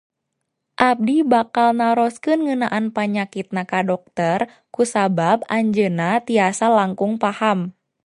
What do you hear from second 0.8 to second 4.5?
Abdi bakal naroskeun ngeunaan panyakitna ka dokter